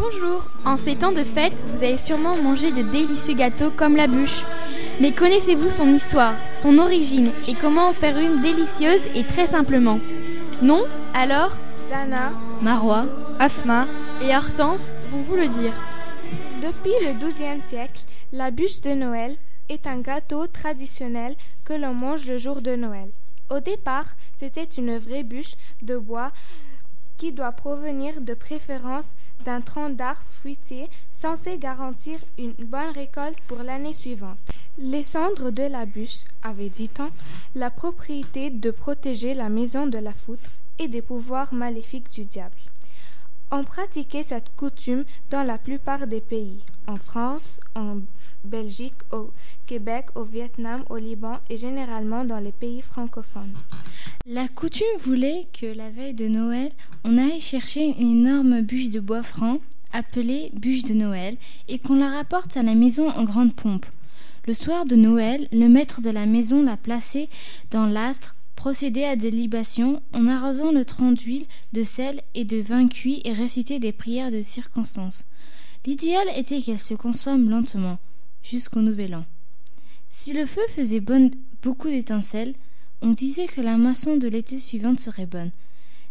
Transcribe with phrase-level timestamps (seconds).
[0.00, 4.06] Bonjour En ces temps de fête, vous avez sûrement mangé de délicieux gâteaux comme la
[4.06, 4.44] bûche.
[5.00, 9.98] Mais connaissez-vous son histoire, son origine et comment en faire une délicieuse et très simplement?
[10.62, 10.84] Non
[11.14, 11.56] Alors?
[11.90, 12.32] Dana,
[12.62, 13.06] Marois,
[13.40, 13.88] Asma
[14.22, 15.72] et Hortense vont vous le dire.
[16.62, 19.36] Depuis le XIIe siècle, la bûche de Noël
[19.68, 23.10] est un gâteau traditionnel que l'on mange le jour de Noël.
[23.50, 26.30] Au départ, c'était une vraie bûche de bois
[27.18, 29.08] qui doit provenir de préférence
[29.44, 34.38] d'un tronc d'arbre fruitier censé garantir une bonne récolte pour l'année suivante.
[34.78, 37.10] Les cendres de la bûche avaient, dit-on,
[37.54, 42.54] la propriété de protéger la maison de la foudre et des pouvoirs maléfiques du diable.
[43.50, 47.96] On pratiquait cette coutume dans la plupart des pays, en France, en
[48.44, 49.30] Belgique, au
[49.66, 53.54] Québec, au Vietnam, au Liban et généralement dans les pays francophones.
[54.26, 56.70] La coutume voulait que la veille de Noël,
[57.04, 59.60] on aille chercher une énorme bûche de bois franc,
[59.94, 63.86] appelée bûche de Noël, et qu'on la rapporte à la maison en grande pompe.
[64.46, 67.28] Le soir de Noël, le maître de la maison la plaçait
[67.70, 72.56] dans l'astre procéder à des libations en arrosant le tronc d'huile, de sel et de
[72.56, 75.26] vin cuit et réciter des prières de circonstance.
[75.86, 77.98] L'idéal était qu'elle se consomme lentement,
[78.42, 79.24] jusqu'au nouvel an.
[80.08, 81.00] Si le feu faisait
[81.62, 82.54] beaucoup d'étincelles,
[83.00, 85.52] on disait que la moisson de l'été suivante serait bonne.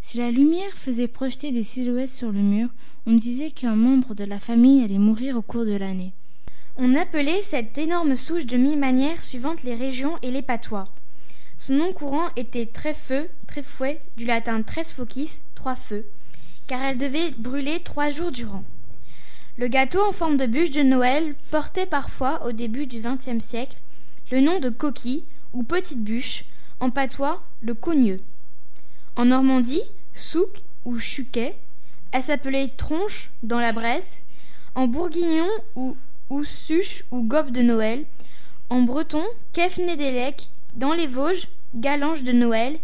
[0.00, 2.70] Si la lumière faisait projeter des silhouettes sur le mur,
[3.06, 6.12] on disait qu'un membre de la famille allait mourir au cours de l'année.
[6.76, 10.88] On appelait cette énorme souche de mille manières suivant les régions et les patois.
[11.64, 16.04] Son nom courant était très fouet, du latin tres focis, trois feux,
[16.66, 18.64] car elle devait brûler trois jours durant.
[19.58, 23.76] Le gâteau en forme de bûche de Noël portait parfois, au début du XXe siècle,
[24.32, 26.46] le nom de coquille ou petite bûche,
[26.80, 28.16] en patois le cogneux.
[29.14, 31.54] En Normandie, souk ou chuquet,
[32.10, 34.22] elle s'appelait tronche dans la Bresse,
[34.74, 35.96] en bourguignon ou,
[36.28, 38.04] ou suche ou gobe de Noël,
[38.68, 39.22] en breton,
[39.52, 42.78] kefnedélec dans les Vosges, galange de Noël,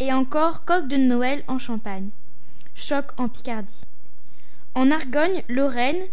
[0.00, 2.08] et encore coq de Noël en Champagne,
[2.74, 3.80] choc en Picardie.
[4.74, 6.04] En Argonne, Lorraine,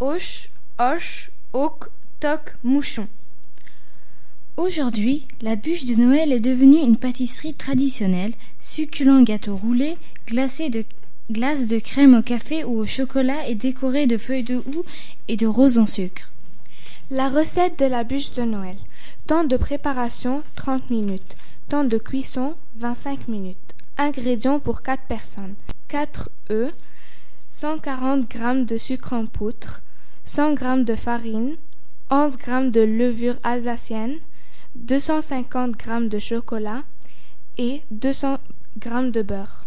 [0.00, 0.48] Auch,
[0.78, 3.06] Hoche, Auque, Toc, Mouchon.
[4.56, 10.84] Aujourd'hui, la bûche de Noël est devenue une pâtisserie traditionnelle, succulent gâteau roulé, glacé de
[11.30, 14.84] glace de crème au café ou au chocolat et décoré de feuilles de houx
[15.28, 16.30] et de roses en sucre.
[17.10, 18.76] La recette de la bûche de Noël.
[19.26, 21.36] Temps de préparation 30 minutes.
[21.70, 23.56] Temps de cuisson 25 minutes.
[23.96, 25.54] Ingrédients pour 4 personnes.
[25.86, 26.74] 4 œufs,
[27.48, 29.80] 140 g de sucre en poudre,
[30.24, 31.56] 100 g de farine,
[32.10, 34.16] 11 g de levure alsacienne,
[34.74, 36.82] 250 g de chocolat
[37.56, 38.38] et 200
[38.82, 39.66] g de beurre.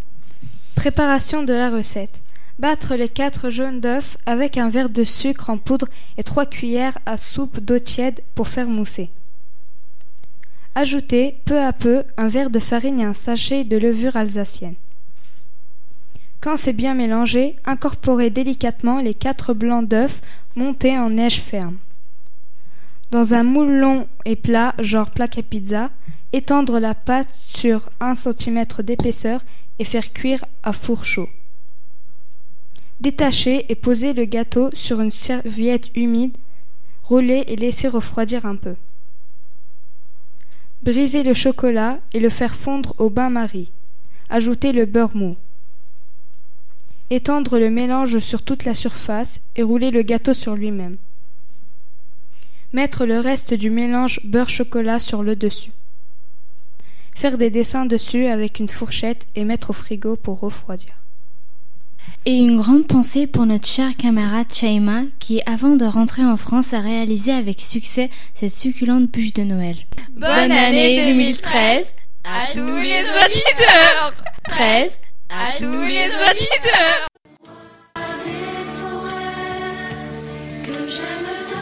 [0.75, 2.19] Préparation de la recette.
[2.59, 5.87] Battre les quatre jaunes d'œufs avec un verre de sucre en poudre
[6.17, 9.09] et trois cuillères à soupe d'eau tiède pour faire mousser.
[10.75, 14.73] Ajoutez peu à peu un verre de farine et un sachet de levure alsacienne.
[16.41, 20.19] Quand c'est bien mélangé, incorporez délicatement les quatre blancs d'œufs
[20.55, 21.77] montés en neige ferme.
[23.11, 25.91] Dans un moule long et plat, genre plaque à pizza,
[26.33, 29.41] étendre la pâte sur un cm d'épaisseur
[29.77, 31.29] et faire cuire à four chaud.
[32.99, 36.35] Détacher et poser le gâteau sur une serviette humide,
[37.03, 38.75] rouler et laisser refroidir un peu.
[40.83, 43.71] Briser le chocolat et le faire fondre au bain-marie.
[44.29, 45.37] Ajouter le beurre mou.
[47.09, 50.97] Étendre le mélange sur toute la surface et rouler le gâteau sur lui-même.
[52.73, 55.71] Mettre le reste du mélange beurre-chocolat sur le dessus.
[57.15, 61.02] Faire des dessins dessus avec une fourchette et mettre au frigo pour refroidir.
[62.25, 66.73] Et une grande pensée pour notre chère camarade Chaima qui, avant de rentrer en France,
[66.73, 69.75] a réalisé avec succès cette succulente bûche de Noël.
[70.11, 74.13] Bonne année 2013 à tous les auditeurs.
[74.45, 77.07] 13 à tous les auditeurs.
[80.63, 81.52] que j'aime